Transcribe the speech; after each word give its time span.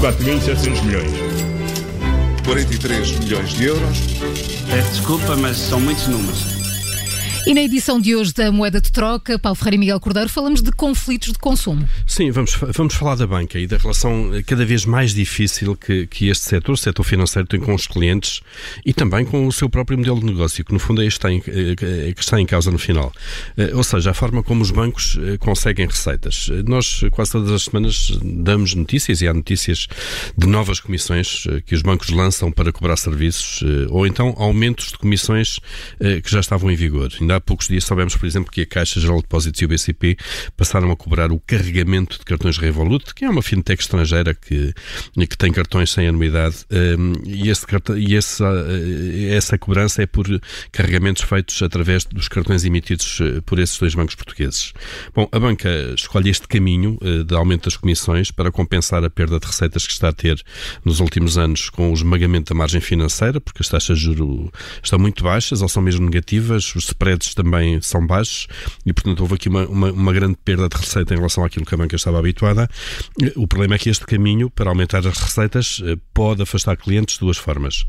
4.700 0.00 0.82
milhões. 0.84 1.10
43 2.44 3.18
milhões 3.20 3.50
de 3.50 3.64
euros. 3.64 3.98
Peço 4.68 4.90
desculpa, 4.90 5.36
mas 5.36 5.56
são 5.56 5.80
muitos 5.80 6.06
números. 6.08 6.53
E 7.46 7.52
na 7.52 7.60
edição 7.60 8.00
de 8.00 8.16
hoje 8.16 8.32
da 8.32 8.50
Moeda 8.50 8.80
de 8.80 8.90
Troca, 8.90 9.38
Paulo 9.38 9.54
Ferreira 9.54 9.76
e 9.76 9.78
Miguel 9.78 10.00
Cordeiro, 10.00 10.30
falamos 10.30 10.62
de 10.62 10.72
conflitos 10.72 11.30
de 11.30 11.38
consumo. 11.38 11.86
Sim, 12.06 12.30
vamos, 12.30 12.54
vamos 12.54 12.94
falar 12.94 13.16
da 13.16 13.26
banca 13.26 13.58
e 13.58 13.66
da 13.66 13.76
relação 13.76 14.30
cada 14.46 14.64
vez 14.64 14.86
mais 14.86 15.12
difícil 15.12 15.76
que, 15.76 16.06
que 16.06 16.28
este 16.28 16.46
setor, 16.46 16.72
o 16.72 16.76
setor 16.76 17.04
financeiro, 17.04 17.46
tem 17.46 17.60
com 17.60 17.74
os 17.74 17.86
clientes 17.86 18.40
e 18.86 18.94
também 18.94 19.26
com 19.26 19.46
o 19.46 19.52
seu 19.52 19.68
próprio 19.68 19.98
modelo 19.98 20.20
de 20.20 20.24
negócio, 20.24 20.64
que 20.64 20.72
no 20.72 20.78
fundo 20.78 21.02
é 21.02 21.06
este 21.06 21.28
em, 21.28 21.42
é 21.46 22.12
que 22.14 22.20
está 22.20 22.40
em 22.40 22.46
causa 22.46 22.70
no 22.70 22.78
final. 22.78 23.12
Eh, 23.58 23.74
ou 23.74 23.84
seja, 23.84 24.12
a 24.12 24.14
forma 24.14 24.42
como 24.42 24.62
os 24.62 24.70
bancos 24.70 25.18
eh, 25.20 25.36
conseguem 25.36 25.86
receitas. 25.86 26.48
Nós, 26.66 27.02
quase 27.10 27.32
todas 27.32 27.50
as 27.50 27.64
semanas, 27.64 28.18
damos 28.22 28.74
notícias 28.74 29.20
e 29.20 29.28
há 29.28 29.34
notícias 29.34 29.86
de 30.34 30.46
novas 30.46 30.80
comissões 30.80 31.44
eh, 31.50 31.60
que 31.60 31.74
os 31.74 31.82
bancos 31.82 32.08
lançam 32.08 32.50
para 32.50 32.72
cobrar 32.72 32.96
serviços 32.96 33.62
ou 33.90 34.06
então 34.06 34.34
aumentos 34.38 34.92
de 34.92 34.98
comissões 34.98 35.58
que 36.22 36.30
já 36.30 36.40
estavam 36.40 36.70
em 36.70 36.76
vigor. 36.76 37.12
Ainda 37.20 37.33
há 37.34 37.40
poucos 37.40 37.68
dias 37.68 37.84
soubemos, 37.84 38.16
por 38.16 38.26
exemplo, 38.26 38.50
que 38.50 38.62
a 38.62 38.66
Caixa 38.66 39.00
Geral 39.00 39.16
de 39.16 39.22
Depósitos 39.22 39.60
e 39.60 39.64
o 39.64 39.68
BCP 39.68 40.16
passaram 40.56 40.90
a 40.90 40.96
cobrar 40.96 41.32
o 41.32 41.40
carregamento 41.40 42.18
de 42.18 42.24
cartões 42.24 42.58
Revolut, 42.58 43.14
que 43.14 43.24
é 43.24 43.30
uma 43.30 43.42
fintech 43.42 43.82
estrangeira 43.82 44.34
que, 44.34 44.72
que 45.28 45.38
tem 45.38 45.52
cartões 45.52 45.90
sem 45.90 46.08
anuidade, 46.08 46.64
um, 46.70 47.12
e, 47.24 47.50
esse, 47.50 47.66
e 47.96 48.16
essa, 48.16 48.44
eh, 48.44 49.34
essa 49.34 49.58
cobrança 49.58 50.02
é 50.02 50.06
por 50.06 50.26
carregamentos 50.72 51.22
feitos 51.22 51.60
através 51.62 52.04
dos 52.04 52.28
cartões 52.28 52.64
emitidos 52.64 53.18
eh, 53.20 53.40
por 53.44 53.58
esses 53.58 53.78
dois 53.78 53.94
bancos 53.94 54.14
portugueses. 54.14 54.72
Bom, 55.14 55.28
a 55.30 55.38
banca 55.38 55.68
escolhe 55.94 56.30
este 56.30 56.46
caminho 56.48 56.98
uh, 57.00 57.24
de 57.24 57.34
aumento 57.34 57.64
das 57.64 57.76
comissões 57.76 58.30
para 58.30 58.50
compensar 58.50 59.04
a 59.04 59.10
perda 59.10 59.38
de 59.38 59.46
receitas 59.46 59.86
que 59.86 59.92
está 59.92 60.08
a 60.08 60.12
ter 60.12 60.42
nos 60.84 61.00
últimos 61.00 61.38
anos 61.38 61.70
com 61.70 61.90
o 61.90 61.94
esmagamento 61.94 62.52
da 62.52 62.58
margem 62.58 62.80
financeira, 62.80 63.40
porque 63.40 63.62
as 63.62 63.68
taxas 63.68 63.98
de 63.98 64.04
juros 64.04 64.50
estão 64.82 64.98
muito 64.98 65.22
baixas 65.22 65.62
ou 65.62 65.68
são 65.68 65.82
mesmo 65.82 66.04
negativas, 66.04 66.74
os 66.74 66.84
spreads 66.84 67.23
também 67.32 67.80
são 67.80 68.04
baixos 68.04 68.48
e, 68.84 68.92
portanto, 68.92 69.20
houve 69.20 69.34
aqui 69.34 69.48
uma, 69.48 69.66
uma, 69.66 69.92
uma, 69.92 70.12
grande 70.12 70.36
perda 70.44 70.68
de 70.68 70.76
receita 70.76 71.14
em 71.14 71.16
relação 71.16 71.44
àquilo 71.44 71.64
que 71.64 71.74
a 71.74 71.78
banca 71.78 71.94
estava 71.94 72.18
habituada. 72.18 72.68
O 73.36 73.46
problema 73.46 73.76
é 73.76 73.78
que 73.78 73.88
este 73.88 74.04
caminho, 74.04 74.50
para 74.50 74.68
aumentar 74.68 75.06
as 75.06 75.16
receitas, 75.16 75.80
eh, 75.84 75.96
pode 76.12 76.42
afastar 76.42 76.76
clientes 76.76 77.14
de 77.14 77.20
duas 77.20 77.38
formas. 77.38 77.86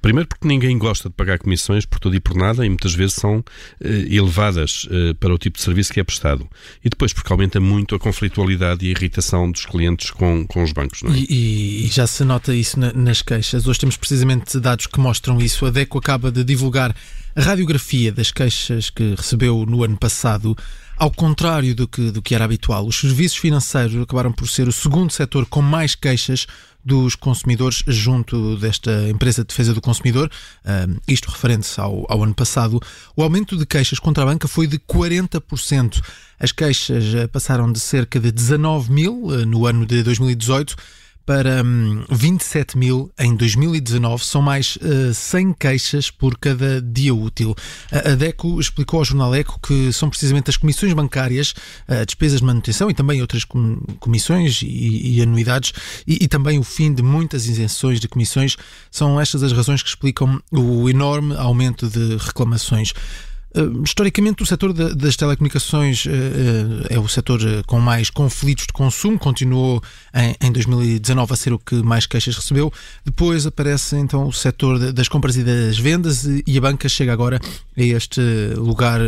Primeiro 0.00 0.28
porque 0.28 0.46
ninguém 0.46 0.78
gosta 0.78 1.08
de 1.08 1.14
pagar 1.14 1.38
comissões 1.38 1.84
por 1.84 1.98
tudo 1.98 2.14
e 2.14 2.20
por 2.20 2.36
nada 2.36 2.64
e 2.64 2.68
muitas 2.68 2.94
vezes 2.94 3.14
são 3.14 3.44
eh, 3.82 4.06
elevadas 4.10 4.86
eh, 4.90 5.14
para 5.14 5.34
o 5.34 5.38
tipo 5.38 5.58
de 5.58 5.64
serviço 5.64 5.92
que 5.92 5.98
é 5.98 6.04
prestado. 6.04 6.48
E 6.84 6.88
depois 6.88 7.12
porque 7.12 7.32
aumenta 7.32 7.58
muito 7.58 7.94
a 7.94 7.98
conflitualidade 7.98 8.84
e 8.84 8.88
a 8.88 8.90
irritação 8.92 9.50
dos 9.50 9.66
clientes 9.66 10.10
com, 10.10 10.46
com 10.46 10.62
os 10.62 10.72
bancos. 10.72 11.02
É? 11.02 11.08
E, 11.10 11.86
e, 11.86 11.88
já 11.88 12.06
se 12.06 12.24
nota 12.24 12.54
isso 12.54 12.78
na, 12.78 12.92
nas 12.92 13.22
queixas. 13.22 13.66
Hoje 13.66 13.80
temos 13.80 13.96
precisamente 13.96 14.60
dados 14.60 14.86
que 14.86 15.00
mostram 15.00 15.38
isso. 15.40 15.66
A 15.66 15.70
DECO 15.70 15.98
acaba 15.98 16.30
de 16.30 16.44
divulgar 16.44 16.94
a 17.38 17.40
radiografia 17.40 18.10
das 18.10 18.32
queixas 18.32 18.90
que 18.90 19.14
recebeu 19.14 19.64
no 19.64 19.84
ano 19.84 19.96
passado, 19.96 20.56
ao 20.96 21.08
contrário 21.08 21.72
do 21.72 21.86
que, 21.86 22.10
do 22.10 22.20
que 22.20 22.34
era 22.34 22.44
habitual, 22.44 22.84
os 22.84 22.98
serviços 22.98 23.38
financeiros 23.38 24.02
acabaram 24.02 24.32
por 24.32 24.48
ser 24.48 24.66
o 24.66 24.72
segundo 24.72 25.12
setor 25.12 25.46
com 25.46 25.62
mais 25.62 25.94
queixas 25.94 26.48
dos 26.84 27.14
consumidores 27.14 27.84
junto 27.86 28.56
desta 28.56 29.08
empresa 29.08 29.42
de 29.42 29.48
defesa 29.48 29.72
do 29.72 29.80
consumidor, 29.80 30.28
isto 31.06 31.30
referente 31.30 31.68
ao, 31.80 32.04
ao 32.10 32.24
ano 32.24 32.34
passado. 32.34 32.80
O 33.14 33.22
aumento 33.22 33.56
de 33.56 33.64
queixas 33.64 34.00
contra 34.00 34.24
a 34.24 34.26
banca 34.26 34.48
foi 34.48 34.66
de 34.66 34.80
40%. 34.80 36.02
As 36.40 36.50
queixas 36.50 37.14
eh, 37.14 37.28
passaram 37.28 37.70
de 37.70 37.78
cerca 37.78 38.18
de 38.18 38.32
19 38.32 38.92
mil 38.92 39.28
eh, 39.32 39.44
no 39.44 39.66
ano 39.66 39.86
de 39.86 40.02
2018 40.02 40.74
para 41.28 41.62
hum, 41.62 42.06
27 42.08 42.78
mil 42.78 43.12
em 43.18 43.36
2019. 43.36 44.24
São 44.24 44.40
mais 44.40 44.76
uh, 44.76 45.12
100 45.12 45.52
queixas 45.52 46.10
por 46.10 46.38
cada 46.38 46.80
dia 46.80 47.14
útil. 47.14 47.54
A 47.92 48.14
DECO 48.14 48.58
explicou 48.58 49.00
ao 49.00 49.04
jornal 49.04 49.34
Eco 49.34 49.60
que 49.60 49.92
são 49.92 50.08
precisamente 50.08 50.48
as 50.48 50.56
comissões 50.56 50.94
bancárias, 50.94 51.50
uh, 51.86 52.06
despesas 52.06 52.40
de 52.40 52.46
manutenção 52.46 52.90
e 52.90 52.94
também 52.94 53.20
outras 53.20 53.44
com 53.44 53.76
comissões 54.00 54.60
e, 54.62 55.20
anuidades 55.20 55.74
e, 56.06 56.26
também 56.26 56.58
o 56.58 56.62
fim 56.62 56.94
de 56.94 57.02
muitas 57.02 57.44
isenções 57.44 58.00
de 58.00 58.08
comissões. 58.08 58.56
São 58.90 59.20
estas 59.20 59.42
as 59.42 59.52
razões 59.52 59.82
que 59.82 59.90
explicam 59.90 60.40
o 60.50 60.88
enorme 60.88 61.36
aumento 61.36 61.90
de 61.90 62.16
reclamações. 62.16 62.94
Uh, 63.56 63.82
historicamente, 63.82 64.42
o 64.42 64.46
setor 64.46 64.74
das 64.74 65.16
telecomunicações 65.16 66.04
uh, 66.04 66.10
é 66.90 66.98
o 66.98 67.08
setor 67.08 67.40
com 67.66 67.80
mais 67.80 68.10
conflitos 68.10 68.66
de 68.66 68.72
consumo, 68.74 69.18
continuou 69.18 69.82
em, 70.14 70.34
em, 70.46 70.52
2019 70.52 71.32
a 71.32 71.36
ser 71.36 71.52
o 71.54 71.58
que 71.58 71.76
mais 71.76 72.06
queixas 72.06 72.36
recebeu. 72.36 72.70
Depois 73.04 73.46
aparece 73.46 73.96
então 73.96 74.26
o 74.26 74.32
setor 74.32 74.92
das 74.92 75.08
compras 75.08 75.36
e 75.36 75.44
das 75.44 75.78
vendas 75.78 76.24
e, 76.24 76.58
a 76.58 76.60
banca 76.60 76.88
chega 76.88 77.12
agora 77.12 77.40
a 77.76 77.82
este 77.82 78.20
lugar 78.56 79.00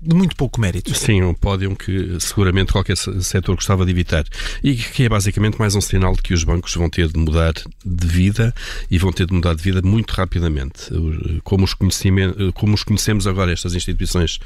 de 0.00 0.14
muito 0.14 0.34
pouco 0.34 0.60
mérito. 0.60 0.94
Sim, 0.94 1.22
um 1.22 1.34
pódio 1.34 1.76
que 1.76 2.16
seguramente 2.18 2.72
qualquer 2.72 2.96
setor 2.96 3.54
gostava 3.54 3.84
de 3.84 3.90
evitar 3.90 4.24
e 4.64 4.74
que 4.74 5.04
é 5.04 5.08
basicamente 5.08 5.58
mais 5.58 5.74
um 5.74 5.80
sinal 5.80 6.14
de 6.14 6.22
que 6.22 6.32
os 6.32 6.42
bancos 6.42 6.74
vão 6.74 6.88
ter 6.88 7.08
de 7.08 7.18
mudar 7.18 7.52
de 7.84 8.06
vida 8.06 8.54
e 8.90 8.98
vão 8.98 9.12
ter 9.12 9.26
de 9.26 9.34
mudar 9.34 9.54
de 9.54 9.62
vida 9.62 9.82
muito 9.82 10.12
rapidamente. 10.12 10.88
Como 11.44 11.64
os, 11.64 11.74
como 12.54 12.74
os 12.74 12.82
conhecemos 12.82 13.26
agora 13.26 13.35
agora 13.36 13.52
estas 13.52 13.74
instituições 13.74 14.38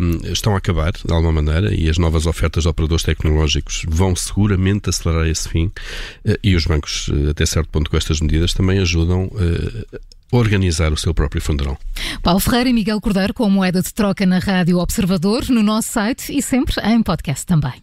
um, 0.00 0.32
estão 0.32 0.54
a 0.54 0.58
acabar, 0.58 0.92
de 0.92 1.12
alguma 1.12 1.32
maneira, 1.32 1.74
e 1.74 1.88
as 1.90 1.98
novas 1.98 2.26
ofertas 2.26 2.62
de 2.62 2.68
operadores 2.68 3.04
tecnológicos 3.04 3.82
vão 3.86 4.16
seguramente 4.16 4.88
acelerar 4.88 5.26
esse 5.26 5.48
fim, 5.48 5.66
uh, 5.66 6.36
e 6.42 6.56
os 6.56 6.64
bancos, 6.64 7.08
uh, 7.08 7.30
até 7.30 7.44
certo 7.44 7.68
ponto, 7.68 7.90
com 7.90 7.96
estas 7.96 8.20
medidas, 8.20 8.54
também 8.54 8.78
ajudam 8.78 9.26
uh, 9.26 10.00
organizar 10.32 10.92
o 10.92 10.96
seu 10.96 11.12
próprio 11.14 11.42
funeral. 11.42 11.78
Paulo 12.22 12.40
Ferreira 12.40 12.70
e 12.70 12.72
Miguel 12.72 13.00
Cordeiro 13.00 13.34
com 13.34 13.48
moeda 13.48 13.82
de 13.82 13.92
troca 13.92 14.24
na 14.24 14.38
Rádio 14.38 14.78
Observador, 14.78 15.44
no 15.48 15.62
nosso 15.62 15.90
site 15.90 16.36
e 16.36 16.42
sempre 16.42 16.74
em 16.84 17.02
podcast 17.02 17.44
também. 17.44 17.74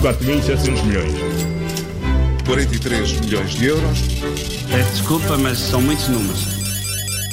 4.700 0.00 0.84
milhões. 0.84 1.12
43 2.46 3.20
milhões 3.20 3.50
de 3.50 3.66
euros. 3.66 3.98
Peço 4.70 4.90
desculpa, 4.92 5.36
mas 5.36 5.58
são 5.58 5.82
muitos 5.82 6.08
números. 6.08 6.57